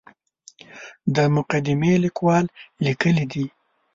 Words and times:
د 1.15 1.17
مقدمې 1.35 1.93
لیکوال 2.03 2.45
لیکلي 2.85 3.25
دي. 3.31 3.45